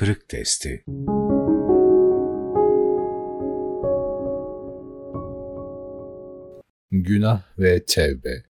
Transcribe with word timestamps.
kırık 0.00 0.28
testi. 0.28 0.84
Günah 6.90 7.42
ve 7.58 7.84
Tevbe 7.84 8.44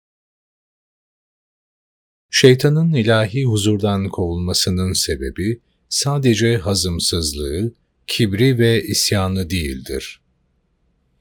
Şeytanın 2.29 2.93
ilahi 2.93 3.45
huzurdan 3.45 4.09
kovulmasının 4.09 4.93
sebebi 4.93 5.61
sadece 5.89 6.57
hazımsızlığı, 6.57 7.73
kibri 8.07 8.59
ve 8.59 8.83
isyanı 8.83 9.49
değildir. 9.49 10.21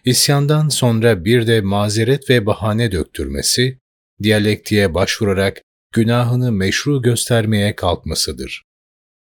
İsyandan 0.05 0.69
sonra 0.69 1.25
bir 1.25 1.47
de 1.47 1.61
mazeret 1.61 2.31
ve 2.31 2.47
bahane 2.47 2.93
döktürmesi, 2.93 3.79
diyalektiğe 4.23 4.95
başvurarak 4.95 5.63
günahını 5.95 6.53
meşru 6.53 7.03
göstermeye 7.03 7.77
kalkmasıdır. 7.77 8.70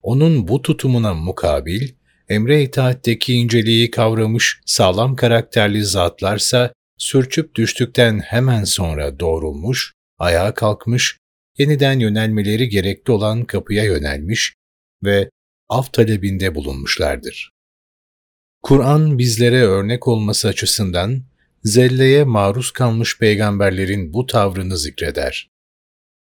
Onun 0.05 0.49
bu 0.49 0.63
tutumuna 0.63 1.15
mukabil, 1.15 1.89
emre 2.29 2.63
itaatteki 2.63 3.35
inceliği 3.35 3.91
kavramış 3.91 4.61
sağlam 4.67 5.17
karakterli 5.17 5.85
zatlarsa, 5.85 6.73
sürçüp 6.99 7.55
düştükten 7.55 8.21
hemen 8.21 8.65
sonra 8.65 9.21
doğrulmuş, 9.21 9.93
ayağa 10.19 10.55
kalkmış, 10.55 11.19
yeniden 11.59 11.99
yönelmeleri 11.99 12.69
gerekli 12.69 13.13
olan 13.13 13.45
kapıya 13.45 13.85
yönelmiş 13.85 14.55
ve 15.05 15.31
af 15.69 15.93
talebinde 15.93 16.55
bulunmuşlardır. 16.55 17.51
Kur'an 18.63 19.19
bizlere 19.19 19.63
örnek 19.63 20.09
olması 20.09 20.49
açısından 20.49 21.23
zelleye 21.63 22.25
maruz 22.25 22.71
kalmış 22.71 23.19
peygamberlerin 23.19 24.13
bu 24.13 24.27
tavrını 24.27 24.79
zikreder. 24.79 25.49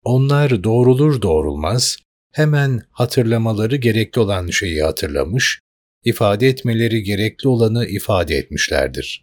Onlar 0.04 0.64
doğrulur 0.64 1.22
doğrulmaz 1.22 1.98
hemen 2.32 2.82
hatırlamaları 2.90 3.76
gerekli 3.76 4.20
olan 4.20 4.46
şeyi 4.50 4.82
hatırlamış, 4.82 5.60
ifade 6.04 6.48
etmeleri 6.48 7.02
gerekli 7.02 7.48
olanı 7.48 7.86
ifade 7.86 8.36
etmişlerdir. 8.36 9.22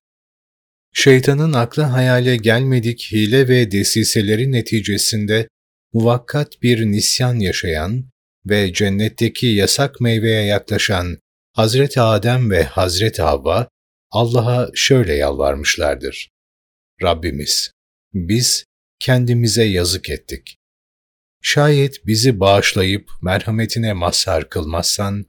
Şeytanın 0.94 1.54
akla 1.54 1.94
hayale 1.94 2.38
gelmedik 2.38 3.10
hile 3.12 3.48
ve 3.48 3.72
desiseleri 3.72 4.52
neticesinde 4.52 5.48
muvakkat 5.94 6.62
bir 6.62 6.86
nisyan 6.86 7.40
yaşayan 7.40 8.10
ve 8.46 8.74
cennetteki 8.74 9.48
yasak 9.48 10.02
meyveye 10.02 10.46
yaklaşan 10.46 11.18
Hazreti 11.54 12.02
Adem 12.02 12.52
ve 12.52 12.64
Hazreti 12.64 13.22
Havva 13.22 13.68
Allah'a 14.12 14.70
şöyle 14.74 15.14
yalvarmışlardır. 15.14 16.30
Rabbimiz, 17.04 17.72
biz 18.14 18.66
kendimize 19.00 19.64
yazık 19.64 20.10
ettik. 20.10 20.58
Şayet 21.42 22.06
bizi 22.06 22.40
bağışlayıp 22.40 23.10
merhametine 23.22 23.94
mazhar 23.94 24.50
kılmazsan, 24.50 25.26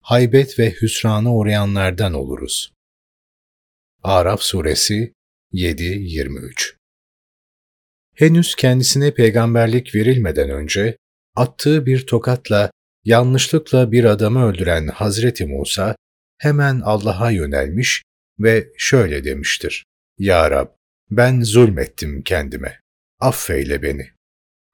haybet 0.00 0.58
ve 0.58 0.70
hüsrana 0.70 1.34
uğrayanlardan 1.34 2.14
oluruz. 2.14 2.72
Araf 4.02 4.42
Suresi 4.42 5.12
7-23 5.52 6.74
Henüz 8.14 8.54
kendisine 8.54 9.14
peygamberlik 9.14 9.94
verilmeden 9.94 10.50
önce, 10.50 10.96
attığı 11.36 11.86
bir 11.86 12.06
tokatla 12.06 12.70
yanlışlıkla 13.04 13.92
bir 13.92 14.04
adamı 14.04 14.46
öldüren 14.46 14.86
Hazreti 14.86 15.46
Musa, 15.46 15.96
hemen 16.38 16.80
Allah'a 16.80 17.30
yönelmiş 17.30 18.02
ve 18.38 18.68
şöyle 18.76 19.24
demiştir. 19.24 19.84
Ya 20.18 20.50
Rab, 20.50 20.68
ben 21.10 21.40
zulmettim 21.40 22.22
kendime. 22.22 22.80
Affeyle 23.20 23.82
beni. 23.82 24.13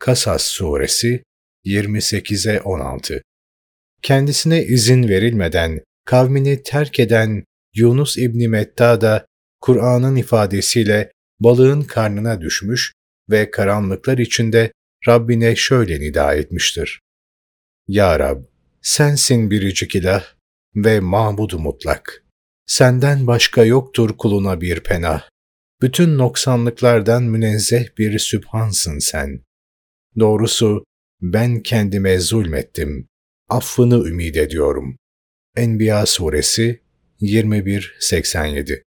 Kasas 0.01 0.43
Suresi 0.43 1.23
28'e 1.67 2.61
16 2.61 3.23
Kendisine 4.03 4.65
izin 4.65 5.09
verilmeden 5.09 5.81
kavmini 6.05 6.63
terk 6.63 7.01
eden 7.01 7.45
Yunus 7.75 8.19
İbni 8.19 8.49
Metta 8.49 9.01
da 9.01 9.27
Kur'an'ın 9.61 10.17
ifadesiyle 10.17 11.13
balığın 11.41 11.83
karnına 11.83 12.41
düşmüş 12.41 12.93
ve 13.31 13.51
karanlıklar 13.51 14.19
içinde 14.19 14.73
Rabbine 15.09 15.57
şöyle 15.57 16.01
nida 16.01 16.35
etmiştir. 16.35 17.01
Ya 17.89 18.19
Rab, 18.19 18.43
sensin 18.83 19.51
biricik 19.51 19.95
ilah 19.95 20.25
ve 20.77 21.01
mahmudu 21.01 21.59
mutlak. 21.59 22.25
Senden 22.67 23.27
başka 23.27 23.65
yoktur 23.65 24.17
kuluna 24.19 24.61
bir 24.61 24.81
penah. 24.81 25.29
Bütün 25.83 26.19
noksanlıklardan 26.19 27.23
münezzeh 27.23 27.99
bir 27.99 28.19
sübhansın 28.19 28.99
sen. 28.99 29.50
Doğrusu 30.19 30.85
ben 31.23 31.63
kendime 31.63 32.19
zulmettim. 32.19 33.09
Affını 33.49 34.09
ümid 34.09 34.35
ediyorum. 34.35 34.97
Enbiya 35.57 36.07
Suresi 36.07 36.81
21-87 37.21 38.83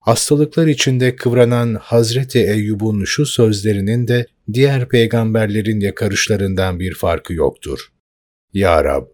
Hastalıklar 0.00 0.66
içinde 0.66 1.16
kıvranan 1.16 1.74
Hazreti 1.74 2.38
Eyyub'un 2.38 3.04
şu 3.04 3.26
sözlerinin 3.26 4.08
de 4.08 4.26
diğer 4.52 4.88
peygamberlerin 4.88 5.80
yakarışlarından 5.80 6.80
bir 6.80 6.94
farkı 6.94 7.34
yoktur. 7.34 7.92
Ya 8.52 8.84
Rab, 8.84 9.06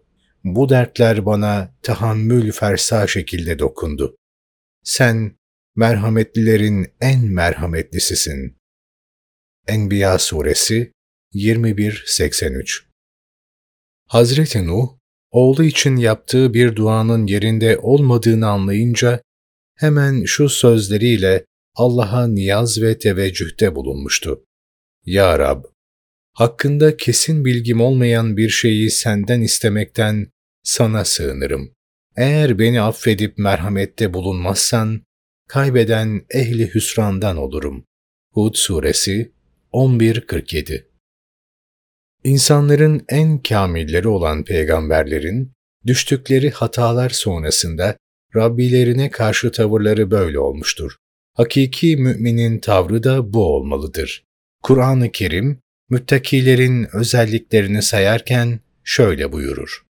bu 0.43 0.69
dertler 0.69 1.25
bana 1.25 1.75
tahammül 1.81 2.51
fersa 2.51 3.07
şekilde 3.07 3.59
dokundu. 3.59 4.15
Sen 4.83 5.31
merhametlilerin 5.75 6.87
en 7.01 7.25
merhametlisisin. 7.25 8.56
Enbiya 9.67 10.19
Suresi 10.19 10.91
21-83 11.33 12.83
Hazreti 14.07 14.67
Nuh, 14.67 14.89
oğlu 15.31 15.63
için 15.63 15.95
yaptığı 15.95 16.53
bir 16.53 16.75
duanın 16.75 17.27
yerinde 17.27 17.77
olmadığını 17.77 18.47
anlayınca 18.47 19.21
hemen 19.75 20.23
şu 20.25 20.49
sözleriyle 20.49 21.45
Allah'a 21.75 22.27
niyaz 22.27 22.81
ve 22.81 22.97
teveccühte 22.97 23.75
bulunmuştu. 23.75 24.45
Ya 25.05 25.39
Rab, 25.39 25.63
hakkında 26.33 26.97
kesin 26.97 27.45
bilgim 27.45 27.81
olmayan 27.81 28.37
bir 28.37 28.49
şeyi 28.49 28.91
senden 28.91 29.41
istemekten 29.41 30.27
sana 30.63 31.05
sığınırım. 31.05 31.73
Eğer 32.15 32.59
beni 32.59 32.81
affedip 32.81 33.37
merhamette 33.37 34.13
bulunmazsan, 34.13 35.01
kaybeden 35.47 36.25
ehli 36.29 36.73
hüsrandan 36.73 37.37
olurum. 37.37 37.85
Hud 38.33 38.55
Suresi 38.55 39.36
11.47 39.73 40.85
İnsanların 42.23 43.05
en 43.09 43.37
kamilleri 43.37 44.07
olan 44.07 44.43
peygamberlerin, 44.43 45.51
düştükleri 45.85 46.49
hatalar 46.49 47.09
sonrasında 47.09 47.97
Rabbilerine 48.35 49.11
karşı 49.11 49.51
tavırları 49.51 50.11
böyle 50.11 50.39
olmuştur. 50.39 50.95
Hakiki 51.33 51.97
müminin 51.97 52.59
tavrı 52.59 53.03
da 53.03 53.33
bu 53.33 53.55
olmalıdır. 53.55 54.23
Kur'an-ı 54.63 55.11
Kerim, 55.11 55.59
müttakilerin 55.89 56.87
özelliklerini 56.93 57.81
sayarken 57.81 58.59
şöyle 58.83 59.31
buyurur. 59.31 59.83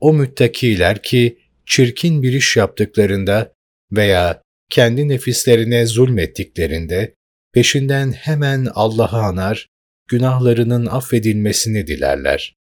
O 0.00 0.12
müttakiler 0.12 1.02
ki 1.02 1.38
çirkin 1.66 2.22
bir 2.22 2.32
iş 2.32 2.56
yaptıklarında 2.56 3.52
veya 3.92 4.42
kendi 4.70 5.08
nefislerine 5.08 5.86
zulmettiklerinde 5.86 7.14
peşinden 7.58 8.12
hemen 8.12 8.68
Allah'ı 8.74 9.16
anar, 9.16 9.68
günahlarının 10.08 10.86
affedilmesini 10.86 11.86
dilerler. 11.86 12.56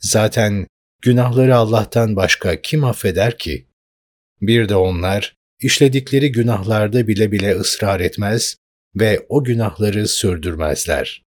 Zaten 0.00 0.66
günahları 1.02 1.56
Allah'tan 1.56 2.16
başka 2.16 2.60
kim 2.60 2.84
affeder 2.84 3.38
ki? 3.38 3.66
Bir 4.40 4.68
de 4.68 4.76
onlar 4.76 5.34
işledikleri 5.60 6.32
günahlarda 6.32 7.08
bile 7.08 7.32
bile 7.32 7.54
ısrar 7.54 8.00
etmez 8.00 8.56
ve 8.94 9.26
o 9.28 9.44
günahları 9.44 10.08
sürdürmezler. 10.08 11.22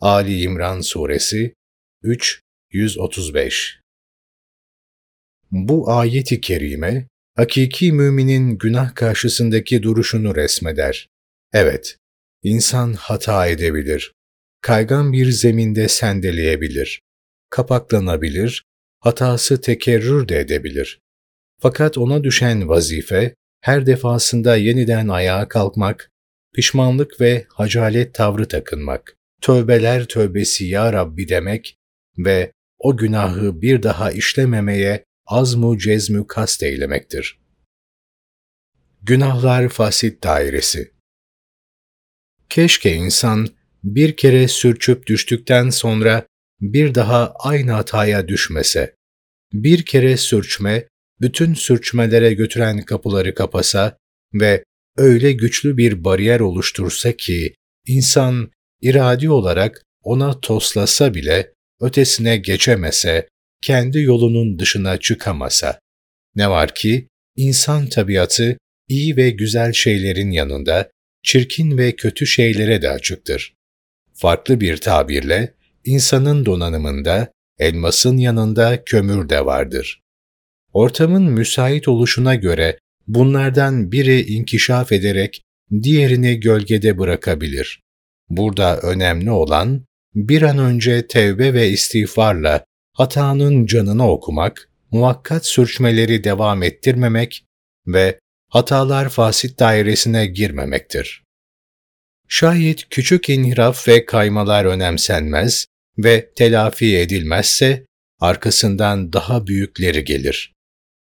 Ali 0.00 0.40
İmran 0.40 0.80
Suresi 0.80 1.54
3 2.02 2.40
135 2.70 3.80
Bu 5.50 5.90
ayeti 5.90 6.40
kerime, 6.40 7.08
hakiki 7.36 7.92
müminin 7.92 8.58
günah 8.58 8.94
karşısındaki 8.94 9.82
duruşunu 9.82 10.36
resmeder. 10.36 11.09
Evet, 11.52 11.96
insan 12.42 12.92
hata 12.92 13.46
edebilir, 13.46 14.12
kaygan 14.60 15.12
bir 15.12 15.30
zeminde 15.30 15.88
sendeleyebilir 15.88 17.00
kapaklanabilir, 17.50 18.64
hatası 19.00 19.60
tekerrür 19.60 20.28
de 20.28 20.38
edebilir. 20.38 21.00
Fakat 21.60 21.98
ona 21.98 22.24
düşen 22.24 22.68
vazife, 22.68 23.34
her 23.60 23.86
defasında 23.86 24.56
yeniden 24.56 25.08
ayağa 25.08 25.48
kalkmak, 25.48 26.10
pişmanlık 26.54 27.20
ve 27.20 27.46
hacalet 27.48 28.14
tavrı 28.14 28.48
takınmak, 28.48 29.16
tövbeler 29.40 30.04
tövbesi 30.04 30.64
ya 30.64 30.92
Rabbi 30.92 31.28
demek 31.28 31.76
ve 32.18 32.52
o 32.78 32.96
günahı 32.96 33.62
bir 33.62 33.82
daha 33.82 34.12
işlememeye 34.12 35.04
azmu 35.26 35.78
cezmü 35.78 36.26
kast 36.26 36.62
eylemektir. 36.62 37.40
Günahlar 39.02 39.68
fasit 39.68 40.24
dairesi 40.24 40.90
Keşke 42.50 42.94
insan 42.94 43.48
bir 43.84 44.16
kere 44.16 44.48
sürçüp 44.48 45.06
düştükten 45.06 45.70
sonra 45.70 46.26
bir 46.60 46.94
daha 46.94 47.34
aynı 47.38 47.72
hataya 47.72 48.28
düşmese, 48.28 48.94
bir 49.52 49.84
kere 49.84 50.16
sürçme, 50.16 50.88
bütün 51.20 51.54
sürçmelere 51.54 52.34
götüren 52.34 52.82
kapıları 52.82 53.34
kapasa 53.34 53.96
ve 54.34 54.64
öyle 54.96 55.32
güçlü 55.32 55.76
bir 55.76 56.04
bariyer 56.04 56.40
oluştursa 56.40 57.12
ki, 57.12 57.54
insan 57.86 58.50
iradi 58.80 59.30
olarak 59.30 59.82
ona 60.02 60.40
toslasa 60.40 61.14
bile 61.14 61.52
ötesine 61.80 62.36
geçemese, 62.36 63.28
kendi 63.62 64.00
yolunun 64.02 64.58
dışına 64.58 64.96
çıkamasa. 64.96 65.78
Ne 66.34 66.50
var 66.50 66.74
ki, 66.74 67.08
insan 67.36 67.86
tabiatı 67.86 68.58
iyi 68.88 69.16
ve 69.16 69.30
güzel 69.30 69.72
şeylerin 69.72 70.30
yanında 70.30 70.90
çirkin 71.22 71.78
ve 71.78 71.96
kötü 71.96 72.26
şeylere 72.26 72.82
de 72.82 72.90
açıktır. 72.90 73.54
Farklı 74.14 74.60
bir 74.60 74.76
tabirle, 74.76 75.54
insanın 75.84 76.46
donanımında 76.46 77.32
elmasın 77.58 78.16
yanında 78.16 78.84
kömür 78.84 79.28
de 79.28 79.44
vardır. 79.46 80.02
Ortamın 80.72 81.22
müsait 81.22 81.88
oluşuna 81.88 82.34
göre 82.34 82.78
bunlardan 83.06 83.92
biri 83.92 84.20
inkişaf 84.20 84.92
ederek 84.92 85.42
diğerini 85.82 86.40
gölgede 86.40 86.98
bırakabilir. 86.98 87.82
Burada 88.28 88.80
önemli 88.80 89.30
olan 89.30 89.84
bir 90.14 90.42
an 90.42 90.58
önce 90.58 91.06
tevbe 91.06 91.54
ve 91.54 91.68
istiğfarla 91.68 92.64
hatanın 92.92 93.66
canını 93.66 94.10
okumak, 94.10 94.70
muvakkat 94.90 95.46
sürçmeleri 95.46 96.24
devam 96.24 96.62
ettirmemek 96.62 97.44
ve 97.86 98.18
hatalar 98.50 99.08
fasit 99.08 99.58
dairesine 99.58 100.26
girmemektir. 100.26 101.22
Şayet 102.28 102.88
küçük 102.88 103.28
inhiraf 103.28 103.88
ve 103.88 104.06
kaymalar 104.06 104.64
önemsenmez 104.64 105.66
ve 105.98 106.30
telafi 106.36 106.96
edilmezse 106.98 107.86
arkasından 108.20 109.12
daha 109.12 109.46
büyükleri 109.46 110.04
gelir. 110.04 110.52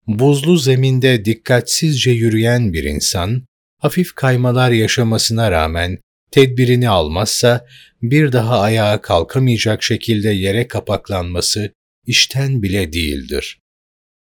Buzlu 0.07 0.57
zeminde 0.57 1.25
dikkatsizce 1.25 2.11
yürüyen 2.11 2.73
bir 2.73 2.85
insan, 2.85 3.47
hafif 3.81 4.15
kaymalar 4.15 4.71
yaşamasına 4.71 5.51
rağmen 5.51 5.99
tedbirini 6.31 6.89
almazsa 6.89 7.67
bir 8.03 8.33
daha 8.33 8.61
ayağa 8.61 9.03
kalkamayacak 9.03 9.83
şekilde 9.83 10.31
yere 10.31 10.69
kapaklanması 10.69 11.73
işten 12.07 12.63
bile 12.63 12.93
değildir. 12.93 13.59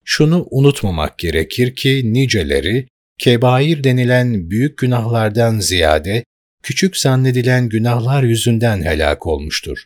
Şunu 0.05 0.47
unutmamak 0.51 1.19
gerekir 1.19 1.77
ki 1.77 2.13
niceleri 2.13 2.89
kebair 3.19 3.85
denilen 3.85 4.51
büyük 4.51 4.79
günahlardan 4.79 5.59
ziyade 5.59 6.25
küçük 6.63 6.97
zannedilen 6.97 7.69
günahlar 7.69 8.23
yüzünden 8.23 8.83
helak 8.83 9.27
olmuştur. 9.27 9.79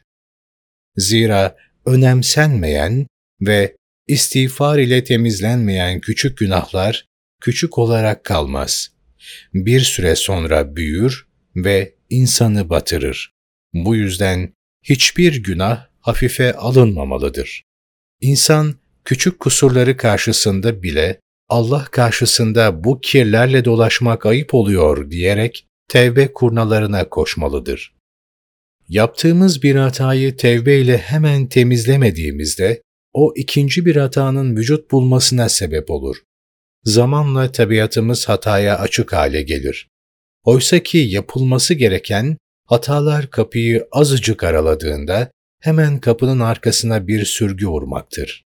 Zira 0.97 1.57
önemsenmeyen 1.87 3.07
ve 3.41 3.77
istiğfar 4.07 4.79
ile 4.79 5.05
temizlenmeyen 5.05 6.01
küçük 6.01 6.39
günahlar 6.39 7.07
küçük 7.41 7.79
olarak 7.79 8.25
kalmaz. 8.25 8.91
Bir 9.55 9.81
süre 9.81 10.17
sonra 10.17 10.77
büyür 10.77 11.27
ve 11.57 11.95
insanı 12.11 12.71
batırır. 12.71 13.33
Bu 13.75 13.97
yüzden 13.97 14.53
hiçbir 14.83 15.43
günah 15.43 15.87
hafife 16.01 16.53
alınmamalıdır. 16.53 17.63
İnsan 18.21 18.75
küçük 19.07 19.41
kusurları 19.41 19.97
karşısında 19.97 20.83
bile 20.83 21.21
Allah 21.49 21.85
karşısında 21.85 22.85
bu 22.85 23.01
kirlerle 23.01 23.65
dolaşmak 23.65 24.27
ayıp 24.27 24.55
oluyor 24.55 25.11
diyerek 25.11 25.67
tevbe 25.89 26.33
kurnalarına 26.33 27.09
koşmalıdır. 27.09 27.95
Yaptığımız 28.89 29.63
bir 29.63 29.77
hatayı 29.77 30.37
tevbe 30.37 30.79
ile 30.79 30.99
hemen 30.99 31.47
temizlemediğimizde 31.47 32.83
o 33.13 33.33
ikinci 33.37 33.87
bir 33.87 33.97
hatanın 33.97 34.57
vücut 34.57 34.91
bulmasına 34.91 35.49
sebep 35.49 35.91
olur. 35.91 36.17
Zamanla 36.85 37.53
tabiatımız 37.53 38.29
hataya 38.29 38.79
açık 38.79 39.13
hale 39.13 39.43
gelir. 39.43 39.89
Oysa 40.45 40.79
ki 40.79 40.99
yapılması 40.99 41.75
gereken 41.75 42.37
hatalar 42.65 43.31
kapıyı 43.31 43.89
azıcık 43.93 44.45
araladığında 44.45 45.31
hemen 45.61 46.01
kapının 46.01 46.41
arkasına 46.41 47.07
bir 47.07 47.25
sürgü 47.25 47.67
vurmaktır. 47.67 48.46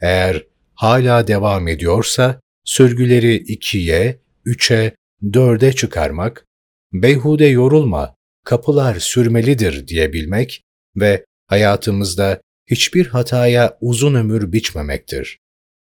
Eğer 0.00 0.46
hala 0.74 1.26
devam 1.26 1.68
ediyorsa 1.68 2.40
sürgüleri 2.64 3.34
ikiye, 3.34 4.18
üçe, 4.44 4.94
dörde 5.32 5.72
çıkarmak, 5.72 6.44
beyhude 6.92 7.46
yorulma, 7.46 8.14
kapılar 8.44 8.98
sürmelidir 9.00 9.88
diyebilmek 9.88 10.62
ve 10.96 11.24
hayatımızda 11.46 12.40
hiçbir 12.70 13.06
hataya 13.06 13.78
uzun 13.80 14.14
ömür 14.14 14.52
biçmemektir. 14.52 15.38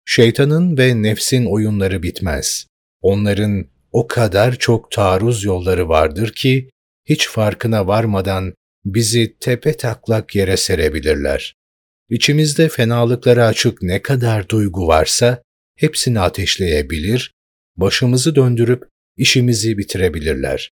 Şeytanın 0.05 0.77
ve 0.77 1.01
nefsin 1.01 1.45
oyunları 1.45 2.03
bitmez. 2.03 2.67
Onların 3.01 3.65
o 3.91 4.07
kadar 4.07 4.55
çok 4.55 4.91
taarruz 4.91 5.43
yolları 5.43 5.89
vardır 5.89 6.33
ki 6.33 6.69
hiç 7.05 7.27
farkına 7.27 7.87
varmadan 7.87 8.53
bizi 8.85 9.37
tepe 9.39 9.77
taklak 9.77 10.35
yere 10.35 10.57
serebilirler. 10.57 11.55
İçimizde 12.09 12.69
fenalıklara 12.69 13.45
açık 13.45 13.81
ne 13.81 14.01
kadar 14.01 14.49
duygu 14.49 14.87
varsa 14.87 15.41
hepsini 15.75 16.19
ateşleyebilir, 16.19 17.33
başımızı 17.77 18.35
döndürüp 18.35 18.83
işimizi 19.17 19.77
bitirebilirler. 19.77 20.71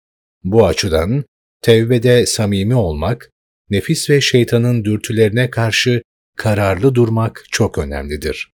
Bu 0.45 0.67
açıdan 0.67 1.25
tevbede 1.63 2.27
samimi 2.27 2.75
olmak, 2.75 3.31
nefis 3.71 4.11
ve 4.11 4.21
şeytanın 4.21 4.85
dürtülerine 4.85 5.51
karşı 5.51 6.03
kararlı 6.37 6.95
durmak 6.95 7.45
çok 7.51 7.79
önemlidir. 7.79 8.53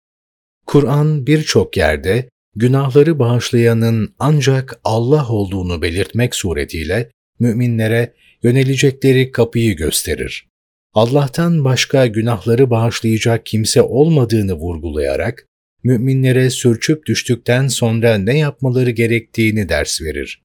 Kur'an 0.65 1.27
birçok 1.27 1.77
yerde 1.77 2.29
günahları 2.55 3.19
bağışlayanın 3.19 4.15
ancak 4.19 4.79
Allah 4.83 5.27
olduğunu 5.29 5.81
belirtmek 5.81 6.35
suretiyle 6.35 7.11
müminlere 7.39 8.13
yönelecekleri 8.43 9.31
kapıyı 9.31 9.75
gösterir. 9.75 10.47
Allah'tan 10.93 11.65
başka 11.65 12.07
günahları 12.07 12.69
bağışlayacak 12.69 13.45
kimse 13.45 13.81
olmadığını 13.81 14.53
vurgulayarak, 14.53 15.45
müminlere 15.83 16.49
sürçüp 16.49 17.05
düştükten 17.05 17.67
sonra 17.67 18.17
ne 18.17 18.37
yapmaları 18.37 18.89
gerektiğini 18.89 19.69
ders 19.69 20.01
verir. 20.01 20.43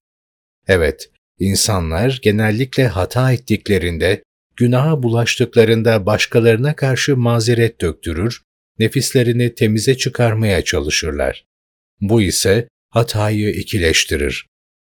Evet, 0.67 1.09
insanlar 1.39 2.19
genellikle 2.21 2.87
hata 2.87 3.31
ettiklerinde, 3.31 4.23
günaha 4.55 5.03
bulaştıklarında 5.03 6.05
başkalarına 6.05 6.75
karşı 6.75 7.17
mazeret 7.17 7.81
döktürür, 7.81 8.41
nefislerini 8.79 9.55
temize 9.55 9.97
çıkarmaya 9.97 10.61
çalışırlar. 10.61 11.45
Bu 12.01 12.21
ise 12.21 12.67
hatayı 12.89 13.49
ikileştirir. 13.49 14.47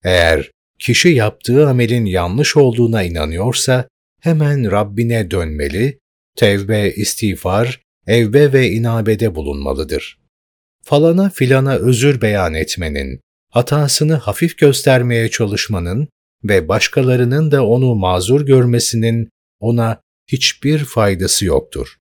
Eğer 0.03 0.51
kişi 0.79 1.09
yaptığı 1.09 1.67
amelin 1.67 2.05
yanlış 2.05 2.57
olduğuna 2.57 3.03
inanıyorsa, 3.03 3.87
hemen 4.21 4.71
Rabbine 4.71 5.31
dönmeli, 5.31 5.99
tevbe, 6.35 6.91
istiğfar, 6.91 7.81
evbe 8.07 8.53
ve 8.53 8.71
inabede 8.71 9.35
bulunmalıdır. 9.35 10.19
Falana 10.83 11.29
filana 11.29 11.75
özür 11.75 12.21
beyan 12.21 12.53
etmenin, 12.53 13.19
hatasını 13.49 14.15
hafif 14.15 14.57
göstermeye 14.57 15.29
çalışmanın 15.29 16.07
ve 16.43 16.67
başkalarının 16.67 17.51
da 17.51 17.65
onu 17.65 17.95
mazur 17.95 18.45
görmesinin 18.45 19.29
ona 19.59 20.01
hiçbir 20.27 20.79
faydası 20.79 21.45
yoktur. 21.45 21.97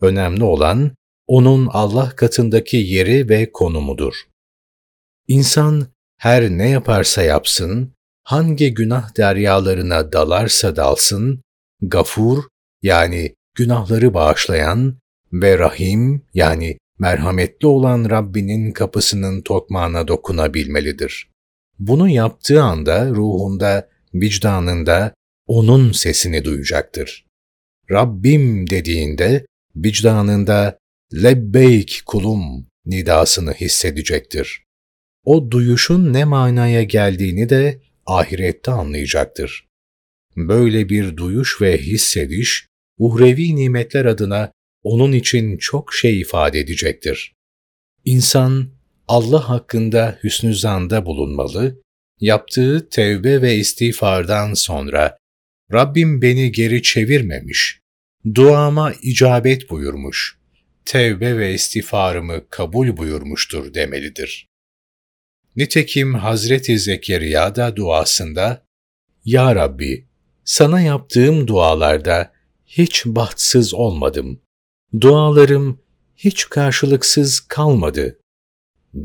Önemli 0.00 0.44
olan 0.44 0.92
onun 1.26 1.66
Allah 1.66 2.10
katındaki 2.16 2.76
yeri 2.76 3.28
ve 3.28 3.52
konumudur. 3.52 4.14
İnsan 5.28 5.86
her 6.16 6.50
ne 6.50 6.68
yaparsa 6.68 7.22
yapsın, 7.22 7.92
hangi 8.22 8.74
günah 8.74 9.16
deryalarına 9.16 10.12
dalarsa 10.12 10.76
dalsın, 10.76 11.42
Gafur 11.82 12.44
yani 12.82 13.34
günahları 13.54 14.14
bağışlayan 14.14 14.98
ve 15.32 15.58
Rahim 15.58 16.22
yani 16.34 16.78
merhametli 16.98 17.66
olan 17.66 18.10
Rabbinin 18.10 18.72
kapısının 18.72 19.42
tokmağına 19.42 20.08
dokunabilmelidir. 20.08 21.30
Bunu 21.78 22.08
yaptığı 22.08 22.62
anda 22.62 23.10
ruhunda, 23.10 23.88
vicdanında 24.14 25.14
onun 25.46 25.92
sesini 25.92 26.44
duyacaktır. 26.44 27.26
Rabbim 27.90 28.70
dediğinde 28.70 29.46
vicdanında 29.76 30.78
lebbeyk 31.14 32.02
kulum 32.06 32.66
nidasını 32.86 33.52
hissedecektir. 33.52 34.64
O 35.24 35.50
duyuşun 35.50 36.12
ne 36.12 36.24
manaya 36.24 36.82
geldiğini 36.82 37.48
de 37.48 37.80
ahirette 38.06 38.70
anlayacaktır. 38.70 39.69
Böyle 40.36 40.88
bir 40.88 41.16
duyuş 41.16 41.60
ve 41.60 41.78
hissediş, 41.78 42.66
uhrevi 42.98 43.56
nimetler 43.56 44.04
adına 44.04 44.52
onun 44.82 45.12
için 45.12 45.56
çok 45.56 45.94
şey 45.94 46.20
ifade 46.20 46.58
edecektir. 46.58 47.34
İnsan, 48.04 48.70
Allah 49.08 49.48
hakkında 49.48 50.18
hüsnü 50.24 50.54
zanda 50.54 51.06
bulunmalı, 51.06 51.82
yaptığı 52.20 52.88
tevbe 52.88 53.42
ve 53.42 53.56
istiğfardan 53.56 54.54
sonra 54.54 55.18
Rabbim 55.72 56.22
beni 56.22 56.52
geri 56.52 56.82
çevirmemiş, 56.82 57.80
duama 58.34 58.92
icabet 59.02 59.70
buyurmuş, 59.70 60.38
tevbe 60.84 61.38
ve 61.38 61.54
istiğfarımı 61.54 62.48
kabul 62.50 62.96
buyurmuştur 62.96 63.74
demelidir. 63.74 64.48
Nitekim 65.56 66.14
Hazreti 66.14 66.78
Zekeriya 66.78 67.56
da 67.56 67.76
duasında, 67.76 68.66
Ya 69.24 69.54
Rabbi, 69.54 70.09
sana 70.50 70.80
yaptığım 70.80 71.46
dualarda 71.46 72.32
hiç 72.66 73.06
bahtsız 73.06 73.74
olmadım. 73.74 74.42
Dualarım 75.00 75.80
hiç 76.16 76.48
karşılıksız 76.48 77.40
kalmadı, 77.40 78.20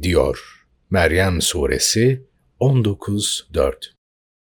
diyor 0.01 0.65
Meryem 0.89 1.41
Suresi 1.41 2.27
19.4. 2.59 3.75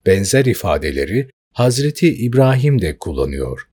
Benzer 0.06 0.46
ifadeleri 0.46 1.30
Hazreti 1.54 2.16
İbrahim 2.16 2.82
de 2.82 2.98
kullanıyor. 2.98 3.70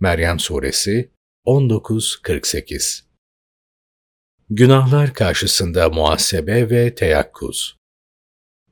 Meryem 0.00 0.38
Suresi 0.38 1.10
19.48 1.46 3.02
Günahlar 4.50 5.14
karşısında 5.14 5.88
muhasebe 5.88 6.70
ve 6.70 6.94
teyakkuz 6.94 7.76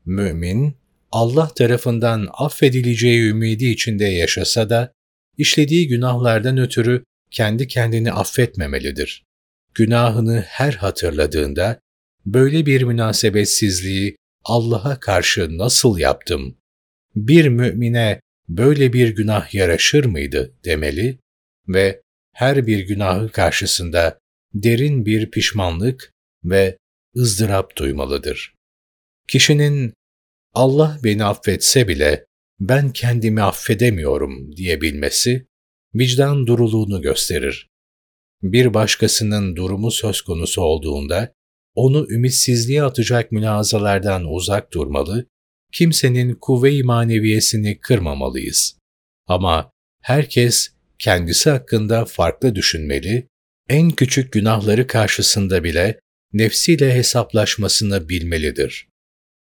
Mümin, 0.05 0.77
Allah 1.17 1.49
tarafından 1.55 2.29
affedileceği 2.33 3.29
ümidi 3.29 3.67
içinde 3.67 4.05
yaşasa 4.05 4.71
da, 4.71 4.93
işlediği 5.39 5.89
günahlardan 5.89 6.59
ötürü 6.59 7.05
kendi 7.31 7.69
kendini 7.69 8.13
affetmemelidir. 8.13 9.25
Günahını 9.75 10.41
her 10.41 10.73
hatırladığında, 10.73 11.81
böyle 12.27 12.67
bir 12.67 12.83
münasebetsizliği 12.83 14.17
Allah'a 14.45 15.01
karşı 15.01 15.59
nasıl 15.59 15.99
yaptım? 15.99 16.57
Bir 17.15 17.49
mümine 17.49 18.21
böyle 18.49 18.93
bir 18.93 19.09
günah 19.09 19.55
yaraşır 19.55 20.05
mıydı 20.05 20.53
demeli 20.65 21.19
ve 21.69 22.01
her 22.33 22.67
bir 22.67 22.79
günahı 22.79 23.33
karşısında 23.33 24.19
derin 24.55 25.07
bir 25.07 25.31
pişmanlık 25.31 26.13
ve 26.45 26.77
ızdırap 27.17 27.77
duymalıdır. 27.77 28.55
Kişinin 29.29 29.95
Allah 30.57 30.99
beni 31.05 31.25
affetse 31.25 31.89
bile 31.89 32.27
ben 32.61 32.93
kendimi 32.93 33.43
affedemiyorum 33.43 34.57
diyebilmesi 34.57 35.47
vicdan 35.95 36.47
duruluğunu 36.47 37.03
gösterir. 37.03 37.69
Bir 38.43 38.75
başkasının 38.75 39.57
durumu 39.57 39.91
söz 39.91 40.21
konusu 40.21 40.63
olduğunda 40.63 41.33
onu 41.75 42.07
ümitsizliğe 42.11 42.83
atacak 42.83 43.33
mülazalardan 43.33 44.25
uzak 44.25 44.73
durmalı, 44.73 45.27
kimsenin 45.73 46.35
kuvve-i 46.35 46.83
maneviyesini 46.83 47.79
kırmamalıyız. 47.81 48.79
Ama 49.27 49.73
herkes 50.03 50.69
kendisi 50.99 51.51
hakkında 51.51 52.05
farklı 52.05 52.55
düşünmeli, 52.55 53.29
en 53.69 53.91
küçük 53.91 54.33
günahları 54.33 54.87
karşısında 54.87 55.65
bile 55.65 56.01
nefsiyle 56.33 56.95
hesaplaşmasını 56.95 58.09
bilmelidir. 58.09 58.89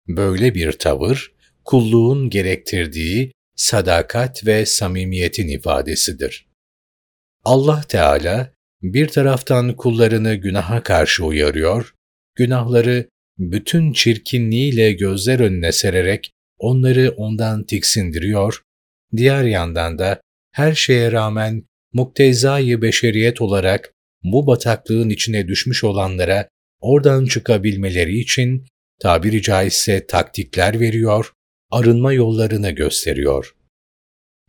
Böyle 0.09 0.55
bir 0.55 0.73
tavır, 0.73 1.33
kulluğun 1.65 2.31
gerektirdiği 2.31 3.33
sadakat 3.57 4.47
ve 4.47 4.67
samimiyetin 4.67 5.49
ifadesidir. 5.49 6.47
Allah 7.45 7.83
Teala 7.89 8.55
bir 8.83 9.09
taraftan 9.09 9.77
kullarını 9.77 10.35
günaha 10.35 10.83
karşı 10.83 11.25
uyarıyor, 11.25 11.95
günahları 12.35 13.09
bütün 13.39 13.93
çirkinliğiyle 13.93 14.93
gözler 14.93 15.41
önüne 15.41 15.73
sererek 15.73 16.31
onları 16.59 17.15
ondan 17.17 17.65
tiksindiriyor, 17.65 18.63
diğer 19.17 19.45
yandan 19.45 19.99
da 19.99 20.21
her 20.53 20.75
şeye 20.75 21.13
rağmen 21.13 21.65
muktezai 21.93 22.83
beşeriyet 22.83 23.41
olarak 23.41 23.93
bu 24.23 24.47
bataklığın 24.47 25.11
içine 25.11 25.49
düşmüş 25.49 25.85
olanlara 25.85 26.49
oradan 26.81 27.27
çıkabilmeleri 27.27 28.19
için 28.19 28.67
tabiri 29.01 29.43
caizse 29.43 30.07
taktikler 30.07 30.81
veriyor, 30.81 31.33
arınma 31.71 32.13
yollarını 32.13 32.71
gösteriyor. 32.71 33.55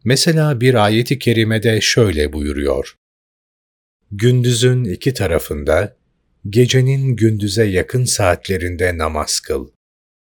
Mesela 0.03 0.61
bir 0.61 0.73
ayeti 0.85 1.19
kerimede 1.19 1.81
şöyle 1.81 2.33
buyuruyor. 2.33 2.95
Gündüzün 4.11 4.83
iki 4.83 5.13
tarafında, 5.13 5.97
gecenin 6.49 7.15
gündüze 7.15 7.63
yakın 7.63 8.05
saatlerinde 8.05 8.97
namaz 8.97 9.39
kıl. 9.39 9.69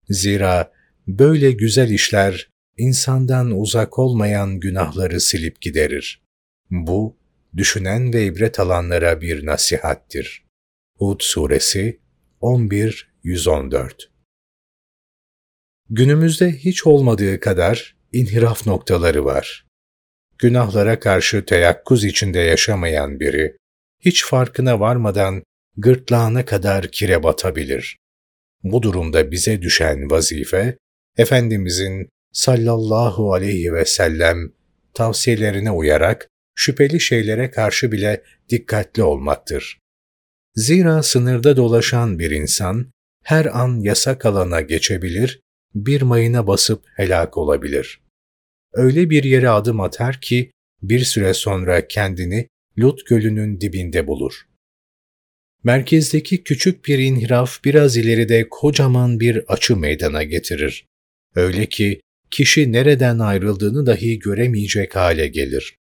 Zira 0.08 0.72
böyle 1.06 1.52
güzel 1.52 1.90
işler 1.90 2.48
insandan 2.76 3.50
uzak 3.50 3.98
olmayan 3.98 4.60
günahları 4.60 5.20
silip 5.20 5.60
giderir. 5.60 6.22
Bu, 6.70 7.16
düşünen 7.56 8.12
ve 8.12 8.24
ibret 8.24 8.60
alanlara 8.60 9.20
bir 9.20 9.46
nasihattir. 9.46 10.44
Hud 10.98 11.20
Suresi 11.20 12.00
11-114 12.40 14.11
Günümüzde 15.94 16.52
hiç 16.52 16.86
olmadığı 16.86 17.40
kadar 17.40 17.96
inhiraf 18.12 18.66
noktaları 18.66 19.24
var. 19.24 19.66
Günahlara 20.38 21.00
karşı 21.00 21.44
teyakkuz 21.44 22.04
içinde 22.04 22.38
yaşamayan 22.38 23.20
biri, 23.20 23.56
hiç 24.00 24.24
farkına 24.24 24.80
varmadan 24.80 25.42
gırtlağına 25.76 26.44
kadar 26.44 26.88
kire 26.88 27.22
batabilir. 27.22 27.98
Bu 28.62 28.82
durumda 28.82 29.30
bize 29.30 29.62
düşen 29.62 30.10
vazife, 30.10 30.76
Efendimizin 31.16 32.08
sallallahu 32.32 33.32
aleyhi 33.32 33.72
ve 33.72 33.84
sellem 33.84 34.52
tavsiyelerine 34.94 35.70
uyarak 35.70 36.28
şüpheli 36.54 37.00
şeylere 37.00 37.50
karşı 37.50 37.92
bile 37.92 38.22
dikkatli 38.48 39.02
olmaktır. 39.02 39.78
Zira 40.54 41.02
sınırda 41.02 41.56
dolaşan 41.56 42.18
bir 42.18 42.30
insan 42.30 42.90
her 43.24 43.60
an 43.60 43.80
yasak 43.80 44.26
alana 44.26 44.60
geçebilir, 44.60 45.42
bir 45.74 46.02
mayına 46.02 46.46
basıp 46.46 46.84
helak 46.96 47.36
olabilir. 47.36 48.00
Öyle 48.72 49.10
bir 49.10 49.24
yere 49.24 49.48
adım 49.48 49.80
atar 49.80 50.20
ki 50.20 50.50
bir 50.82 51.00
süre 51.00 51.34
sonra 51.34 51.88
kendini 51.88 52.48
Lut 52.78 53.06
Gölü'nün 53.06 53.60
dibinde 53.60 54.06
bulur. 54.06 54.46
Merkezdeki 55.64 56.44
küçük 56.44 56.84
bir 56.84 56.98
inhiraf 56.98 57.64
biraz 57.64 57.96
ileride 57.96 58.48
kocaman 58.48 59.20
bir 59.20 59.44
açı 59.48 59.76
meydana 59.76 60.22
getirir. 60.22 60.86
Öyle 61.34 61.66
ki 61.66 62.00
kişi 62.30 62.72
nereden 62.72 63.18
ayrıldığını 63.18 63.86
dahi 63.86 64.18
göremeyecek 64.18 64.96
hale 64.96 65.28
gelir. 65.28 65.76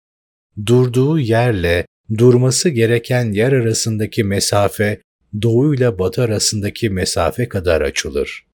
Durduğu 0.67 1.19
yerle 1.19 1.87
durması 2.19 2.69
gereken 2.69 3.33
yer 3.33 3.53
arasındaki 3.53 4.25
mesafe 4.25 5.01
doğu 5.43 5.75
ile 5.75 5.99
batı 5.99 6.23
arasındaki 6.23 6.91
mesafe 6.91 7.49
kadar 7.49 7.81
açılır. 7.81 8.50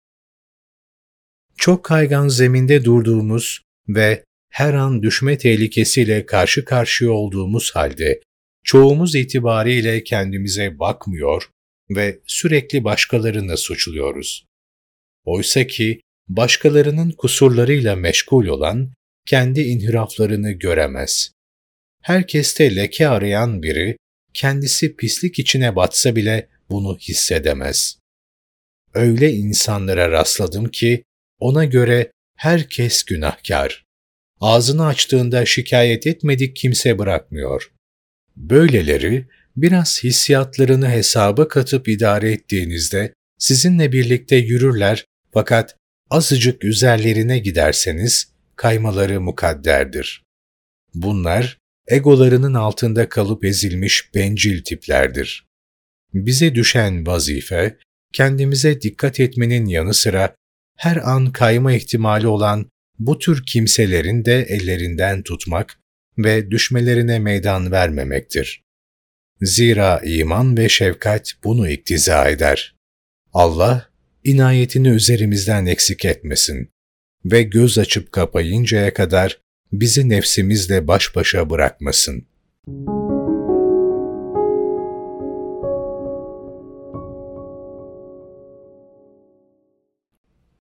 Çok 1.62 1.84
kaygan 1.84 2.28
zeminde 2.28 2.84
durduğumuz 2.84 3.60
ve 3.88 4.24
her 4.50 4.74
an 4.74 5.02
düşme 5.02 5.38
tehlikesiyle 5.38 6.26
karşı 6.26 6.64
karşıya 6.64 7.10
olduğumuz 7.10 7.70
halde 7.74 8.20
çoğumuz 8.64 9.14
itibariyle 9.14 10.04
kendimize 10.04 10.78
bakmıyor 10.78 11.50
ve 11.90 12.20
sürekli 12.26 12.84
başkalarını 12.84 13.56
suçluyoruz. 13.56 14.46
Oysa 15.24 15.66
ki 15.66 16.00
başkalarının 16.28 17.10
kusurlarıyla 17.10 17.96
meşgul 17.96 18.46
olan 18.46 18.92
kendi 19.26 19.60
inhiraflarını 19.60 20.52
göremez. 20.52 21.32
Herkeste 22.00 22.76
leke 22.76 23.08
arayan 23.08 23.62
biri 23.62 23.96
kendisi 24.34 24.96
pislik 24.96 25.38
içine 25.38 25.76
batsa 25.76 26.16
bile 26.16 26.48
bunu 26.70 26.98
hissedemez. 26.98 27.98
Öyle 28.94 29.32
insanlara 29.32 30.10
rastladım 30.10 30.64
ki 30.68 31.02
ona 31.42 31.64
göre 31.64 32.10
herkes 32.36 33.02
günahkar. 33.02 33.84
Ağzını 34.40 34.86
açtığında 34.86 35.46
şikayet 35.46 36.06
etmedik 36.06 36.56
kimse 36.56 36.98
bırakmıyor. 36.98 37.72
Böyleleri 38.36 39.26
biraz 39.56 40.04
hissiyatlarını 40.04 40.88
hesaba 40.88 41.48
katıp 41.48 41.88
idare 41.88 42.32
ettiğinizde 42.32 43.12
sizinle 43.38 43.92
birlikte 43.92 44.36
yürürler 44.36 45.04
fakat 45.32 45.76
azıcık 46.10 46.64
üzerlerine 46.64 47.38
giderseniz 47.38 48.32
kaymaları 48.56 49.20
mukadderdir. 49.20 50.22
Bunlar 50.94 51.58
egolarının 51.88 52.54
altında 52.54 53.08
kalıp 53.08 53.44
ezilmiş 53.44 54.14
bencil 54.14 54.64
tiplerdir. 54.64 55.46
Bize 56.14 56.54
düşen 56.54 57.06
vazife, 57.06 57.76
kendimize 58.12 58.82
dikkat 58.82 59.20
etmenin 59.20 59.66
yanı 59.66 59.94
sıra 59.94 60.34
her 60.82 60.96
an 60.96 61.32
kayma 61.32 61.72
ihtimali 61.72 62.26
olan 62.26 62.70
bu 62.98 63.18
tür 63.18 63.46
kimselerin 63.46 64.24
de 64.24 64.42
ellerinden 64.42 65.22
tutmak 65.22 65.78
ve 66.18 66.50
düşmelerine 66.50 67.18
meydan 67.18 67.72
vermemektir. 67.72 68.64
Zira 69.40 70.00
iman 70.04 70.56
ve 70.56 70.68
şefkat 70.68 71.32
bunu 71.44 71.68
iktiza 71.68 72.28
eder. 72.28 72.76
Allah, 73.32 73.88
inayetini 74.24 74.88
üzerimizden 74.88 75.66
eksik 75.66 76.04
etmesin 76.04 76.70
ve 77.24 77.42
göz 77.42 77.78
açıp 77.78 78.12
kapayıncaya 78.12 78.94
kadar 78.94 79.40
bizi 79.72 80.08
nefsimizle 80.08 80.88
baş 80.88 81.16
başa 81.16 81.50
bırakmasın. 81.50 82.26